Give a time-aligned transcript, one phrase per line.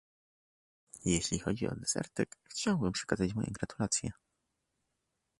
[1.05, 4.11] Jeżeli chodzi o Desertec, chciałbym przekazać moje gratulacje